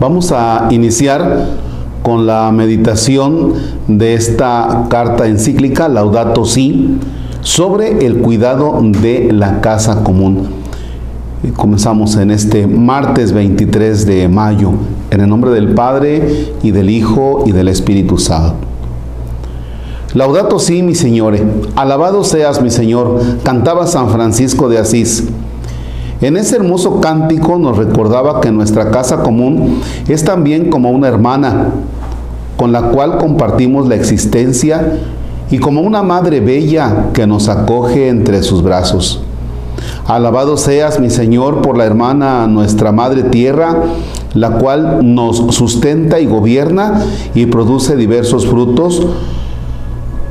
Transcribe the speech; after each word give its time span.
Vamos 0.00 0.30
a 0.30 0.68
iniciar 0.70 1.46
con 2.04 2.24
la 2.24 2.52
meditación 2.52 3.54
de 3.88 4.14
esta 4.14 4.86
carta 4.88 5.26
encíclica, 5.26 5.88
Laudato 5.88 6.44
Si, 6.44 6.98
sobre 7.40 8.06
el 8.06 8.18
cuidado 8.18 8.80
de 8.80 9.32
la 9.32 9.60
casa 9.60 10.04
común. 10.04 10.50
Comenzamos 11.56 12.14
en 12.14 12.30
este 12.30 12.68
martes 12.68 13.32
23 13.32 14.06
de 14.06 14.28
mayo, 14.28 14.70
en 15.10 15.20
el 15.20 15.28
nombre 15.28 15.50
del 15.50 15.74
Padre 15.74 16.52
y 16.62 16.70
del 16.70 16.90
Hijo 16.90 17.42
y 17.44 17.50
del 17.50 17.66
Espíritu 17.66 18.18
Santo. 18.18 18.54
Laudato 20.14 20.60
si, 20.60 20.84
mi 20.84 20.94
Señor, 20.94 21.36
alabado 21.74 22.22
seas, 22.22 22.62
mi 22.62 22.70
Señor, 22.70 23.20
cantaba 23.42 23.84
San 23.88 24.10
Francisco 24.10 24.68
de 24.68 24.78
Asís. 24.78 25.24
En 26.20 26.36
ese 26.36 26.56
hermoso 26.56 27.00
cántico 27.00 27.58
nos 27.58 27.76
recordaba 27.76 28.40
que 28.40 28.50
nuestra 28.50 28.90
casa 28.90 29.22
común 29.22 29.80
es 30.08 30.24
también 30.24 30.68
como 30.68 30.90
una 30.90 31.06
hermana, 31.06 31.68
con 32.56 32.72
la 32.72 32.90
cual 32.90 33.18
compartimos 33.18 33.86
la 33.86 33.94
existencia 33.94 34.98
y 35.48 35.58
como 35.58 35.80
una 35.80 36.02
madre 36.02 36.40
bella 36.40 37.10
que 37.12 37.26
nos 37.28 37.48
acoge 37.48 38.08
entre 38.08 38.42
sus 38.42 38.64
brazos. 38.64 39.22
Alabado 40.06 40.56
seas, 40.56 40.98
mi 40.98 41.08
Señor, 41.08 41.62
por 41.62 41.78
la 41.78 41.84
hermana 41.84 42.48
nuestra 42.48 42.90
Madre 42.90 43.22
Tierra, 43.22 43.84
la 44.34 44.58
cual 44.58 45.14
nos 45.14 45.36
sustenta 45.54 46.18
y 46.18 46.26
gobierna 46.26 47.00
y 47.34 47.46
produce 47.46 47.94
diversos 47.94 48.46
frutos 48.46 49.06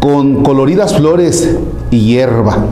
con 0.00 0.42
coloridas 0.42 0.96
flores 0.96 1.58
y 1.92 2.00
hierba. 2.00 2.64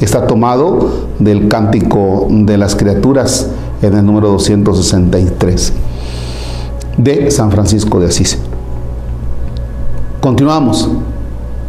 Está 0.00 0.26
tomado 0.26 0.90
del 1.18 1.48
cántico 1.48 2.26
de 2.30 2.56
las 2.56 2.76
criaturas 2.76 3.48
en 3.82 3.94
el 3.94 4.06
número 4.06 4.28
263 4.30 5.72
de 6.96 7.30
San 7.30 7.50
Francisco 7.50 7.98
de 7.98 8.06
Asís. 8.06 8.38
Continuamos. 10.20 10.88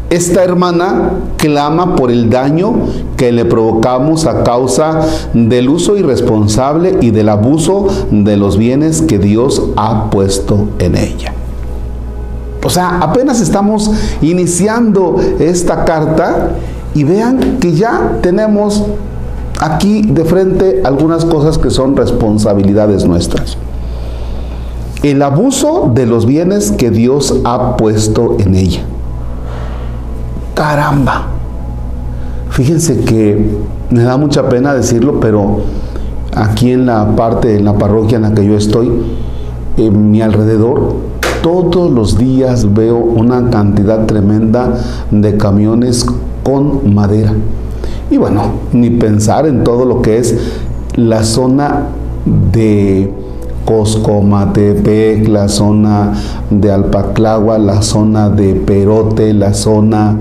Esta 0.10 0.44
hermana 0.44 1.12
clama 1.38 1.96
por 1.96 2.10
el 2.10 2.32
daño 2.32 2.74
que 3.16 3.32
le 3.32 3.46
provocamos 3.46 4.26
a 4.26 4.44
causa 4.44 5.02
del 5.34 5.70
uso 5.70 5.98
irresponsable 5.98 6.98
y 7.00 7.12
del 7.12 7.30
abuso 7.30 7.88
de 8.10 8.36
los 8.36 8.58
bienes 8.58 9.04
que 9.04 9.20
Dios 9.20 9.62
ha 9.76 10.10
puesto 10.10 10.70
en 10.80 10.96
ella. 10.96 11.34
O 12.64 12.72
sea, 12.72 13.00
apenas 13.00 13.40
estamos 13.40 13.92
iniciando 14.22 15.18
esta 15.40 15.86
carta 15.86 16.56
y 16.94 17.04
vean 17.04 17.58
que 17.60 17.74
ya 17.74 18.20
tenemos 18.22 18.84
aquí 19.60 20.02
de 20.04 20.26
frente 20.26 20.82
algunas 20.84 21.26
cosas 21.26 21.58
que 21.58 21.70
son 21.70 21.96
responsabilidades 21.96 23.06
nuestras. 23.06 23.58
El 25.04 25.22
abuso 25.22 25.92
de 25.94 26.06
los 26.06 26.26
bienes 26.26 26.72
que 26.72 26.92
Dios 26.92 27.36
ha 27.46 27.78
puesto 27.78 28.36
en 28.40 28.56
ella 28.56 28.84
caramba. 30.60 31.28
Fíjense 32.50 33.00
que 33.06 33.50
me 33.90 34.04
da 34.04 34.18
mucha 34.18 34.50
pena 34.50 34.74
decirlo, 34.74 35.22
pero 35.22 35.62
aquí 36.36 36.74
en 36.74 36.86
la 36.86 37.16
parte, 37.16 37.56
en 37.56 37.64
la 37.64 37.78
parroquia 37.78 38.18
en 38.18 38.24
la 38.24 38.34
que 38.34 38.46
yo 38.46 38.58
estoy, 38.58 38.92
en 39.78 40.12
mi 40.12 40.22
alrededor, 40.22 40.98
todos 41.42 41.92
los 41.92 42.18
días 42.18 42.74
veo 42.74 42.98
una 42.98 43.50
cantidad 43.50 44.06
tremenda 44.06 44.76
de 45.12 45.38
camiones 45.38 46.06
con 46.44 46.94
madera. 46.94 47.34
Y 48.12 48.18
bueno, 48.18 48.42
ni 48.74 48.90
pensar 48.90 49.46
en 49.46 49.64
todo 49.64 49.86
lo 49.86 50.02
que 50.02 50.18
es 50.18 50.36
la 50.96 51.24
zona 51.24 51.90
de 52.52 53.14
Coscomatepec, 53.66 55.28
la 55.28 55.48
zona 55.48 56.14
de 56.50 56.72
Alpaclagua, 56.72 57.60
la 57.60 57.82
zona 57.82 58.30
de 58.30 58.56
Perote, 58.56 59.34
la 59.34 59.54
zona 59.54 60.18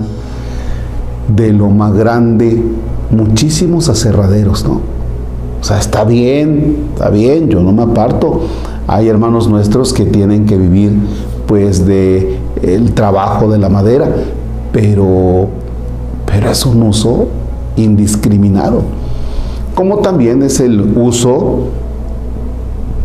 de 1.34 1.52
lo 1.52 1.68
más 1.68 1.94
grande, 1.94 2.62
muchísimos 3.10 3.88
aserraderos, 3.88 4.64
¿no? 4.64 4.80
O 5.60 5.64
sea, 5.64 5.78
está 5.78 6.04
bien, 6.04 6.88
está 6.92 7.10
bien, 7.10 7.48
yo 7.48 7.60
no 7.60 7.72
me 7.72 7.82
aparto. 7.82 8.42
Hay 8.88 9.06
hermanos 9.08 9.48
nuestros 9.48 9.92
que 9.92 10.06
tienen 10.06 10.46
que 10.46 10.56
vivir 10.56 10.92
pues 11.46 11.84
de 11.84 12.38
el 12.62 12.94
trabajo 12.94 13.50
de 13.50 13.58
la 13.58 13.68
madera, 13.68 14.08
pero, 14.72 15.48
pero 16.24 16.50
es 16.50 16.64
un 16.64 16.82
uso 16.82 17.28
indiscriminado. 17.76 18.80
Como 19.74 19.98
también 19.98 20.42
es 20.42 20.58
el 20.60 20.80
uso 20.96 21.64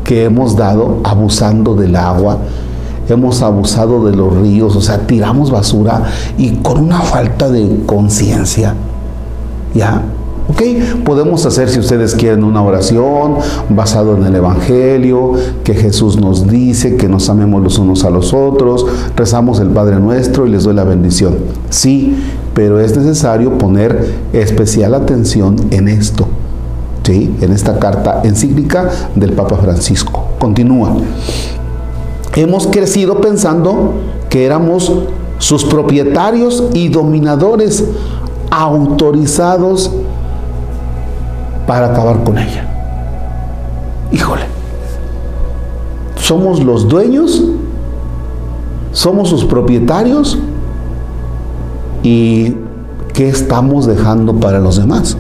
que 0.06 0.24
hemos 0.24 0.56
dado 0.56 1.02
abusando 1.04 1.76
del 1.76 1.98
agua, 1.98 2.38
hemos 3.10 3.42
abusado 3.42 4.06
de 4.06 4.16
los 4.16 4.38
ríos, 4.38 4.78
o 4.78 4.82
sea, 4.82 5.06
tiramos 5.06 5.52
basura 5.52 6.04
y 6.38 6.52
con 6.58 6.80
una 6.80 7.02
falta 7.02 7.50
de 7.50 7.84
conciencia. 7.86 8.74
¿Ya? 9.76 10.02
¿Ok? 10.50 10.62
Podemos 11.06 11.46
hacer, 11.46 11.70
si 11.70 11.80
ustedes 11.80 12.16
quieren, 12.16 12.44
una 12.44 12.62
oración 12.62 13.38
basado 13.70 14.18
en 14.18 14.24
el 14.26 14.36
Evangelio, 14.36 15.34
que 15.64 15.74
Jesús 15.74 16.20
nos 16.20 16.48
dice 16.48 16.98
que 16.98 17.08
nos 17.08 17.30
amemos 17.30 17.64
los 17.64 17.80
unos 17.80 18.04
a 18.04 18.10
los 18.10 18.34
otros, 18.34 18.86
rezamos 19.16 19.60
el 19.60 19.70
Padre 19.70 20.00
Nuestro 20.00 20.46
y 20.46 20.50
les 20.50 20.64
doy 20.64 20.74
la 20.74 20.84
bendición. 20.84 21.36
Sí, 21.70 22.18
pero 22.54 22.80
es 22.80 22.96
necesario 22.98 23.58
poner 23.58 24.14
especial 24.34 24.96
atención 24.96 25.56
en 25.72 25.88
esto, 25.88 26.28
¿sí? 27.04 27.34
En 27.40 27.54
esta 27.54 27.80
carta 27.80 28.22
encíclica 28.24 28.90
del 29.16 29.32
Papa 29.34 29.56
Francisco. 29.58 30.26
Continúa. 30.40 30.98
Hemos 32.36 32.68
crecido 32.68 33.22
pensando 33.22 33.94
que 34.30 34.46
éramos 34.46 34.92
sus 35.38 35.64
propietarios 35.64 36.64
y 36.74 36.90
dominadores 36.90 37.84
autorizados 38.50 39.92
para 41.68 41.88
acabar 41.88 42.24
con 42.24 42.38
ella. 42.38 42.68
Híjole, 44.12 44.44
somos 46.16 46.64
los 46.64 46.88
dueños, 46.88 47.44
somos 48.92 49.30
sus 49.30 49.46
propietarios 49.46 50.38
y 52.04 52.56
¿qué 53.14 53.30
estamos 53.30 53.86
dejando 53.86 54.36
para 54.36 54.60
los 54.60 54.78
demás? 54.78 55.18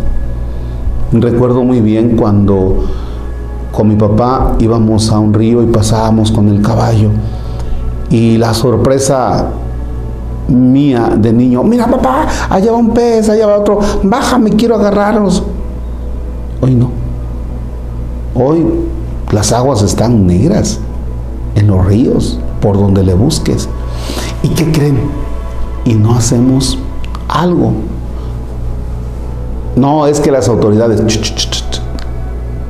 Recuerdo 1.11 1.63
muy 1.63 1.79
bien 1.79 2.15
cuando 2.17 2.85
con 3.71 3.87
mi 3.87 3.95
papá 3.95 4.55
íbamos 4.59 5.11
a 5.11 5.19
un 5.19 5.33
río 5.33 5.63
y 5.63 5.67
pasábamos 5.67 6.31
con 6.31 6.47
el 6.49 6.61
caballo. 6.61 7.09
Y 8.09 8.37
la 8.37 8.53
sorpresa 8.53 9.47
mía 10.47 11.13
de 11.17 11.33
niño, 11.33 11.63
mira 11.63 11.87
papá, 11.87 12.27
allá 12.49 12.71
va 12.71 12.77
un 12.77 12.91
pez, 12.91 13.29
allá 13.29 13.47
va 13.47 13.59
otro, 13.59 13.79
bájame, 14.03 14.51
quiero 14.51 14.75
agarrarlos. 14.75 15.43
Hoy 16.63 16.75
no. 16.75 16.91
Hoy 18.35 18.63
las 19.33 19.51
aguas 19.51 19.81
están 19.81 20.25
negras 20.25 20.79
en 21.55 21.67
los 21.67 21.85
ríos, 21.85 22.39
por 22.61 22.77
donde 22.77 23.03
le 23.03 23.13
busques. 23.15 23.67
¿Y 24.43 24.47
qué 24.47 24.71
creen? 24.71 24.97
Y 25.83 25.95
no 25.95 26.15
hacemos 26.15 26.77
algo. 27.27 27.73
No, 29.75 30.07
es 30.07 30.21
que 30.21 30.31
las 30.31 30.47
autoridades 30.47 31.01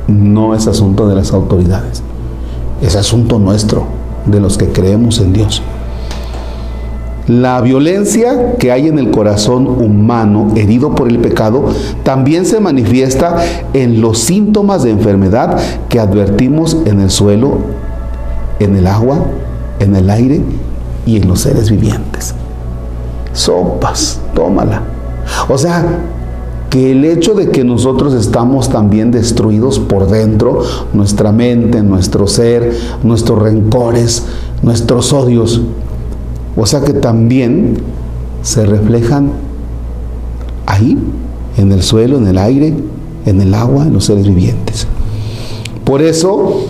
no 0.08 0.56
es 0.56 0.66
asunto 0.66 1.06
de 1.06 1.14
las 1.14 1.32
autoridades, 1.32 2.02
es 2.82 2.96
asunto 2.96 3.38
nuestro, 3.38 3.84
de 4.26 4.40
los 4.40 4.58
que 4.58 4.72
creemos 4.72 5.20
en 5.20 5.32
Dios. 5.32 5.62
La 7.26 7.62
violencia 7.62 8.56
que 8.58 8.70
hay 8.70 8.86
en 8.86 8.98
el 8.98 9.10
corazón 9.10 9.66
humano 9.66 10.52
herido 10.56 10.94
por 10.94 11.08
el 11.08 11.18
pecado 11.20 11.64
también 12.02 12.44
se 12.44 12.60
manifiesta 12.60 13.42
en 13.72 14.02
los 14.02 14.18
síntomas 14.18 14.82
de 14.82 14.90
enfermedad 14.90 15.58
que 15.88 16.00
advertimos 16.00 16.76
en 16.84 17.00
el 17.00 17.10
suelo, 17.10 17.56
en 18.60 18.76
el 18.76 18.86
agua, 18.86 19.24
en 19.80 19.96
el 19.96 20.10
aire 20.10 20.42
y 21.06 21.16
en 21.16 21.26
los 21.26 21.40
seres 21.40 21.70
vivientes. 21.70 22.34
Sopas, 23.32 24.20
tómala. 24.34 24.82
O 25.48 25.56
sea, 25.56 25.82
que 26.68 26.92
el 26.92 27.06
hecho 27.06 27.32
de 27.34 27.48
que 27.48 27.64
nosotros 27.64 28.12
estamos 28.12 28.68
también 28.68 29.10
destruidos 29.10 29.78
por 29.78 30.08
dentro, 30.08 30.60
nuestra 30.92 31.32
mente, 31.32 31.82
nuestro 31.82 32.26
ser, 32.26 32.76
nuestros 33.02 33.38
rencores, 33.38 34.24
nuestros 34.62 35.12
odios, 35.12 35.62
o 36.56 36.66
sea 36.66 36.82
que 36.82 36.92
también 36.92 37.76
se 38.42 38.64
reflejan 38.66 39.32
ahí, 40.66 40.98
en 41.56 41.72
el 41.72 41.82
suelo, 41.82 42.18
en 42.18 42.26
el 42.26 42.38
aire, 42.38 42.74
en 43.26 43.40
el 43.40 43.54
agua, 43.54 43.84
en 43.84 43.92
los 43.92 44.04
seres 44.04 44.26
vivientes. 44.26 44.86
Por 45.84 46.02
eso, 46.02 46.66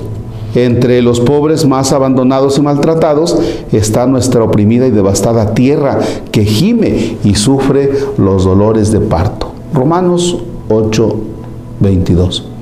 entre 0.54 1.02
los 1.02 1.20
pobres 1.20 1.66
más 1.66 1.92
abandonados 1.92 2.58
y 2.58 2.62
maltratados 2.62 3.36
está 3.72 4.06
nuestra 4.06 4.42
oprimida 4.42 4.86
y 4.86 4.90
devastada 4.90 5.54
tierra 5.54 5.98
que 6.31 6.44
gime 6.44 7.19
y 7.25 7.34
sufre 7.34 7.90
los 8.19 8.44
dolores 8.44 8.92
de 8.92 9.00
parto. 9.00 9.52
Romanos 9.72 10.38
8, 10.69 11.16
22. 11.81 12.54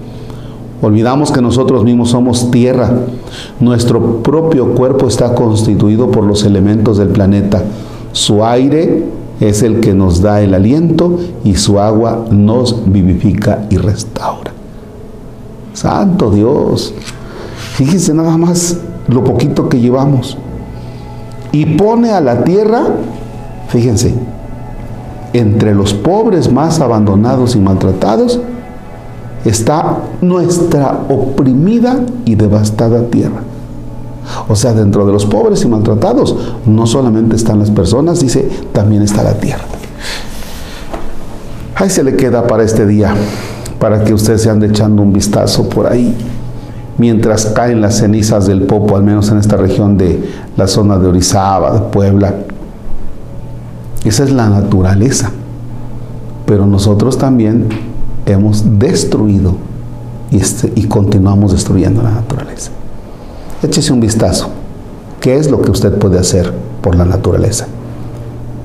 Olvidamos 0.83 1.31
que 1.31 1.41
nosotros 1.41 1.85
mismos 1.85 2.11
somos 2.11 2.51
tierra. 2.51 2.91
Nuestro 3.61 4.23
propio 4.23 4.75
cuerpo 4.75 5.07
está 5.07 5.33
constituido 5.33 6.11
por 6.11 6.25
los 6.25 6.45
elementos 6.45 6.99
del 6.99 7.09
planeta. 7.09 7.63
Su 8.11 8.45
aire 8.45 9.05
es 9.39 9.63
el 9.63 9.79
que 9.79 9.95
nos 9.95 10.23
da 10.23 10.41
el 10.43 10.55
aliento 10.55 11.21
y 11.45 11.55
su 11.55 11.79
agua 11.79 12.27
nos 12.31 12.93
vivifica 12.93 13.65
y 13.71 13.77
restaura. 13.77 14.53
Santo 15.73 16.33
Dios. 16.33 16.93
Fíjense 17.75 18.13
nada 18.13 18.37
más 18.37 18.77
lo 19.07 19.23
poquito 19.23 19.69
que 19.69 19.81
llevamos. 19.81 20.37
Y 21.53 21.65
pone 21.65 22.11
a 22.11 22.21
la 22.21 22.43
tierra, 22.43 22.83
fíjense, 23.69 24.15
entre 25.33 25.77
los 25.77 25.95
pobres 25.95 26.51
más 26.51 26.81
abandonados 26.81 27.55
y 27.55 27.61
maltratados, 27.61 28.41
está 29.45 29.99
nuestra 30.21 31.01
oprimida 31.09 32.01
y 32.25 32.35
devastada 32.35 33.05
tierra. 33.07 33.43
O 34.49 34.55
sea, 34.55 34.73
dentro 34.73 35.05
de 35.05 35.13
los 35.13 35.27
pobres 35.27 35.65
y 35.65 35.69
maltratados, 35.69 36.37
no 36.67 36.87
solamente 36.87 37.37
están 37.37 37.59
las 37.59 37.71
personas, 37.71 38.21
dice, 38.21 38.49
también 38.73 39.03
está 39.03 39.23
la 39.23 39.35
tierra. 39.35 39.65
Ahí 41.75 41.91
se 41.91 42.05
le 42.05 42.17
queda 42.17 42.47
para 42.47 42.63
este 42.63 42.87
día, 42.87 43.15
para 43.79 44.05
que 44.05 44.15
ustedes 44.15 44.43
se 44.43 44.51
ande 44.51 44.69
echando 44.69 45.03
un 45.03 45.13
vistazo 45.13 45.69
por 45.69 45.87
ahí, 45.87 46.15
mientras 46.99 47.47
caen 47.47 47.81
las 47.81 47.97
cenizas 47.97 48.47
del 48.47 48.63
Popo, 48.63 48.97
al 48.97 49.03
menos 49.03 49.31
en 49.31 49.39
esta 49.39 49.57
región 49.57 49.97
de 49.97 50.23
la 50.57 50.69
zona 50.69 50.99
de 50.99 51.09
Orizaba, 51.09 51.73
de 51.73 51.81
Puebla. 51.81 52.35
Esa 54.05 54.25
es 54.25 54.33
la 54.33 54.49
naturaleza. 54.49 55.31
Pero 56.47 56.67
nosotros 56.67 57.19
también 57.19 57.69
hemos 58.27 58.79
destruido 58.79 59.57
y, 60.31 60.39
este, 60.39 60.73
y 60.75 60.85
continuamos 60.85 61.53
destruyendo 61.53 62.03
la 62.03 62.11
naturaleza. 62.11 62.71
Échese 63.63 63.93
un 63.93 64.01
vistazo. 64.01 64.49
¿Qué 65.21 65.37
es 65.37 65.51
lo 65.51 65.63
que 65.63 65.71
usted 65.71 65.99
puede 65.99 66.19
hacer 66.19 66.53
por 66.81 66.97
la 66.97 67.05
naturaleza? 67.05 67.67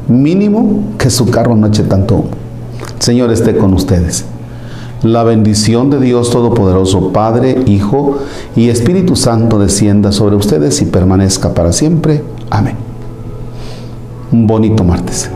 Mínimo 0.08 0.84
que 0.98 1.10
su 1.10 1.30
carro 1.30 1.56
no 1.56 1.68
eche 1.68 1.84
tanto 1.84 2.16
humo. 2.16 2.30
Señor 3.00 3.32
esté 3.32 3.58
con 3.58 3.74
ustedes. 3.74 4.26
La 5.04 5.24
bendición 5.24 5.92
de 5.92 6.00
Dios 6.00 6.32
Todopoderoso, 6.32 7.14
Padre, 7.14 7.62
Hijo 7.68 8.18
y 8.56 8.70
Espíritu 8.70 9.16
Santo 9.16 9.60
descienda 9.60 10.12
sobre 10.12 10.36
ustedes 10.36 10.82
y 10.82 10.86
permanezca 10.86 11.54
para 11.54 11.72
siempre. 11.72 12.24
Amén. 12.50 12.76
Un 14.32 14.48
bonito 14.48 14.84
martes. 14.84 15.30